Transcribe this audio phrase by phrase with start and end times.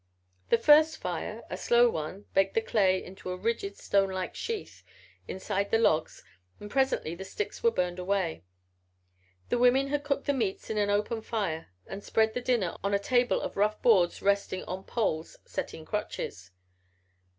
[0.49, 4.81] The first fire a slow one baked the clay into a rigid stonelike sheath
[5.27, 6.23] inside the logs
[6.59, 8.43] and presently the sticks were burned away.
[9.49, 12.95] The women had cooked the meats by an open fire and spread the dinner on
[12.95, 16.49] a table of rough boards resting on poles set in crotches.